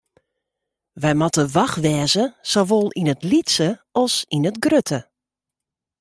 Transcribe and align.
Wy 1.01 1.11
moatte 1.19 1.43
wach 1.55 1.75
wêze, 1.83 2.25
sawol 2.51 2.87
yn 2.99 3.11
it 3.13 3.21
lytse 3.29 3.69
as 4.01 4.13
yn 4.35 4.47
it 4.49 4.57
grutte. 4.63 4.99